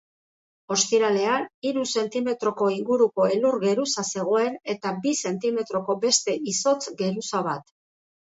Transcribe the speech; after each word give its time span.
Ostiralean, 0.75 1.43
hiru 1.71 1.83
zentimetroko 1.99 2.69
inguruko 2.77 3.27
elur-geruza 3.35 4.05
zegoen 4.17 4.57
eta 4.75 4.95
bi 5.05 5.13
zentimetroko 5.29 5.97
beste 6.07 6.37
izotz-geruza 6.53 7.43
bat. 7.51 7.71